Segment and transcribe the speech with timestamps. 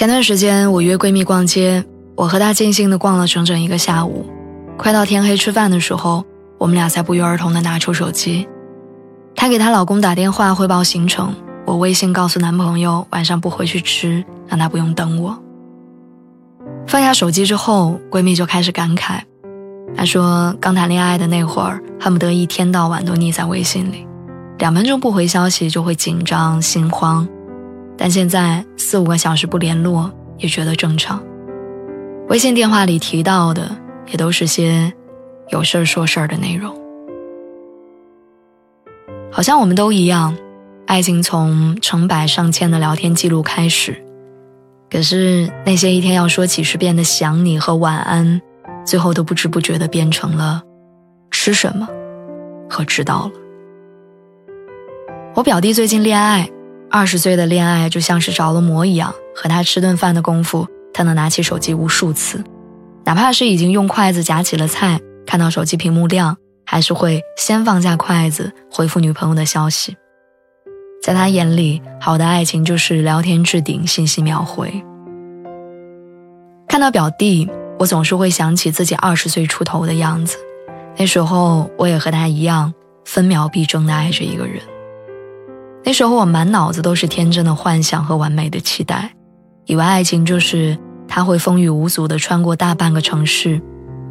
[0.00, 1.84] 前段时间我约闺蜜逛街，
[2.16, 4.24] 我和她尽兴的逛了整整一个下午。
[4.78, 6.24] 快到天黑吃饭的时候，
[6.56, 8.48] 我们俩才不约而同的拿出手机。
[9.36, 11.34] 她给她老公打电话汇报行程，
[11.66, 15.38] 我微信告诉男朋友晚上不回去吃，让他不用等我。
[16.86, 19.20] 放下手机之后，闺蜜就开始感慨，
[19.94, 24.06] 她说刚谈恋爱的那会儿，恨不得一天到晚都腻在微信里，
[24.60, 27.28] 两分钟不回消息就会紧张心慌。
[28.02, 31.22] 但现在四五个小时不联络也觉得正常。
[32.30, 33.76] 微信电话里提到的
[34.06, 34.90] 也都是些
[35.50, 36.74] 有事儿说事儿的内容。
[39.30, 40.34] 好像我们都一样，
[40.86, 44.02] 爱情从成百上千的聊天记录开始，
[44.90, 48.40] 可是那些一天要说几十遍的想你和晚安，
[48.86, 50.62] 最后都不知不觉的变成了
[51.30, 51.86] 吃什么
[52.66, 53.32] 和知道了。
[55.34, 56.50] 我表弟最近恋爱。
[56.92, 62.42] 二十岁的恋爱就像是着了魔一样，和他吃顿饭的功夫，他能拿起手机无数次，
[63.04, 66.36] 哪怕是已经用筷子夹起了菜，看到手机屏幕亮，
[66.66, 69.96] 还是会先放下筷子回复女朋友的消息。
[71.00, 74.84] 在他眼里，好的爱情就是聊天置顶，信息秒回。
[76.66, 77.48] 看到表弟，
[77.78, 80.36] 我总是会想起自己二十岁出头的样子，
[80.96, 82.74] 那时候我也和他一样，
[83.04, 84.60] 分秒必争的爱着一个人。
[85.82, 89.10] 那时候我满脑子都是天真的幻想和完美的期待，
[89.66, 90.76] 以为爱情就是
[91.08, 93.60] 他会风雨无阻地穿过大半个城市，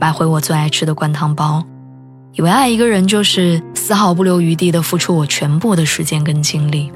[0.00, 1.62] 买回我最爱吃的灌汤包，
[2.32, 6.90] 以为爱一个人就是丝毫不留余地地付出我全部的时间跟精力。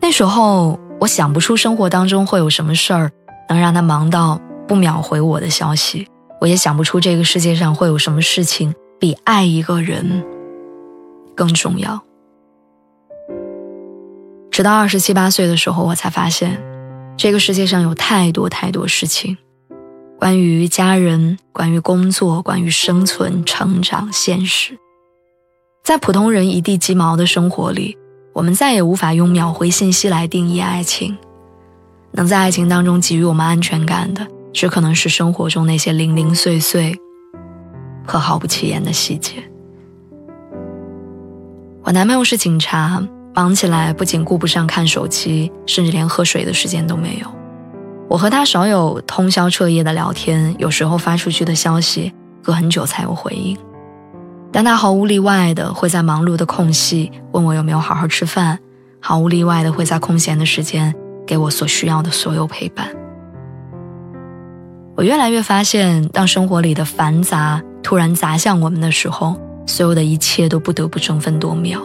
[0.00, 3.10] 那时候我想不出生活当中会有什么事儿
[3.48, 6.06] 能让他忙到不秒回我的消息，
[6.40, 10.24] 我也想不出这个世界上会有什么事情比爱一个人
[11.36, 12.02] 更重要。
[14.52, 16.62] 直到二十七八岁的时候，我才发现，
[17.16, 19.38] 这个世界上有太多太多事情，
[20.18, 24.78] 关于家人，关于工作，关于生存、成长、现实。
[25.82, 27.96] 在普通人一地鸡毛的生活里，
[28.34, 31.16] 我们再也无法用秒回信息来定义爱情。
[32.10, 36.94] 能在爱情当中给予我们安全感的，只可能是生活中那些零零碎碎
[38.06, 39.42] 和毫不起眼的细节。
[41.84, 43.02] 我男朋友是警察。
[43.34, 47.26] 忙起来，不仅顾不上看手机，甚至连喝水的时间都没有。
[48.08, 53.56] 我和他少有通宵彻夜的聊天，有时候发出去的消息隔很久才有回应。
[54.52, 58.58] 但他毫无例外的会在忙碌的空隙问我有没有好好吃饭，
[59.00, 60.94] 毫无例外的会在空闲的时间
[61.26, 62.86] 给我所需要的所有陪伴。
[64.94, 69.34] 我越来越发现，当生活里的繁杂突然砸向我们的时候，
[69.66, 71.80] 所有的一切都不得不争分夺秒。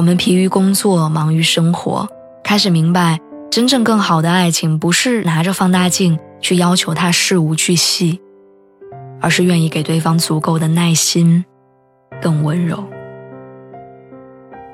[0.00, 2.08] 我们疲于工作，忙于生活，
[2.42, 8.18] 开始明白，真正更好的爱情不是拿着放大镜去要求他事无巨细，
[9.20, 11.44] 而是愿意给对方足够的耐心，
[12.22, 12.82] 更温柔。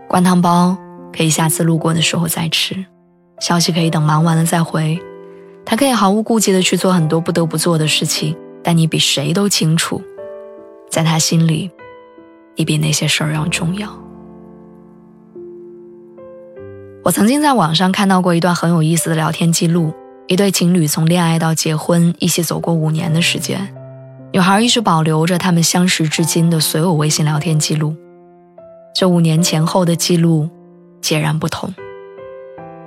[0.09, 0.79] 灌汤包
[1.13, 2.87] 可以下次路过的时候再吃，
[3.41, 4.97] 消息可以等忙完了再回，
[5.65, 10.01] 他可以毫无顾忌的去做很多不得不做的事情，但你比谁都清楚，
[10.89, 11.69] 在他心里，
[12.55, 14.06] 你比那些事儿要重要。
[17.07, 19.95] 我曾经在网上看到过一段很有意思的聊天记录，
[20.27, 23.73] 一对情侣从恋爱到结婚，一起走过五年的时间，
[24.33, 27.95] 女孩一直保留着他们相识至今的所有微信聊天记录。
[28.93, 30.51] 这五年前后的记录
[31.01, 31.73] 截然不同，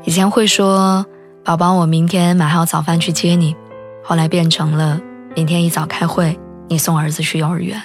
[0.04, 1.06] 以前会说
[1.46, 3.56] “宝宝，我明天买好早饭去接你”，
[4.04, 5.00] 后来变成了
[5.34, 6.38] “明天一早开会，
[6.68, 7.82] 你送儿子去幼儿园”。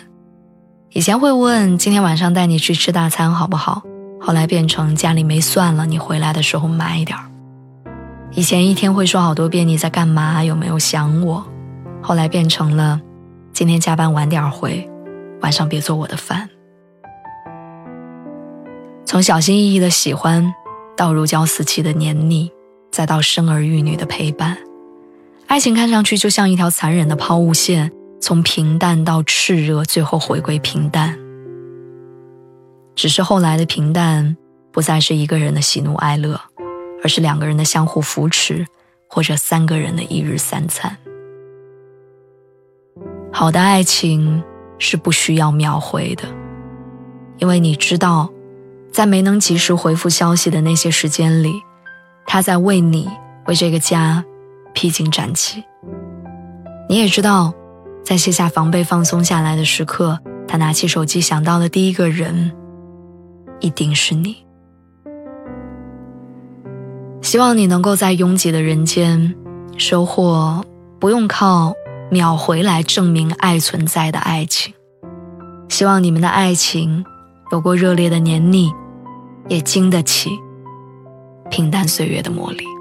[0.90, 3.82] 以前会问“今天晚上带你去吃大餐好不好”。
[4.20, 7.24] 后来变成家里没蒜了，你回来的时候买一点儿。
[8.32, 11.44] 以前一天会说好多遍你在干嘛，有没有想我？
[12.02, 13.00] 后来变成了
[13.52, 14.90] 今天加班晚点回，
[15.40, 16.48] 晚上别做我的饭。
[19.06, 20.52] 从小心翼翼的喜欢，
[20.96, 22.50] 到如胶似漆的黏腻，
[22.90, 24.56] 再到生儿育女的陪伴，
[25.46, 31.16] 爱情看上去就像一条残忍的抛物线，从平淡到炽热，最后回归平淡。
[32.94, 34.36] 只是后来的平淡，
[34.72, 36.40] 不再是一个人的喜怒哀乐，
[37.02, 38.66] 而是两个人的相互扶持，
[39.08, 40.96] 或者三个人的一日三餐。
[43.32, 44.42] 好的爱情
[44.78, 46.22] 是不需要秒回的，
[47.38, 48.30] 因为你知道，
[48.92, 51.52] 在没能及时回复消息的那些时间里，
[52.26, 53.10] 他在为你、
[53.46, 54.24] 为这个家
[54.72, 55.64] 披荆斩棘。
[56.88, 57.52] 你也知道，
[58.04, 62.52] 在卸下防备、放松下来的时刻，他拿起手机想到的第一个人，
[63.60, 64.36] 一定是你。
[67.22, 69.34] 希望你能够在拥挤的人间
[69.78, 70.64] 收获
[71.00, 71.74] 不用靠
[72.10, 74.74] 秒回来证明爱存在的爱情。
[75.68, 77.04] 希望你们的爱情
[77.50, 78.70] 有过热烈的黏腻，
[79.48, 80.30] 也经得起
[81.50, 82.73] 平淡岁月的磨砺。